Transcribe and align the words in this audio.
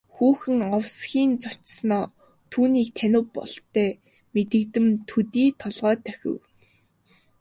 Хүүхэн 0.13 0.59
овсхийн 0.77 1.31
цочсоноо 1.41 2.05
түүнийг 2.51 2.89
танив 2.97 3.25
бололтой 3.35 3.89
мэдэгдэм 4.33 4.87
төдий 5.09 5.49
толгой 5.61 5.95
дохив. 6.05 6.37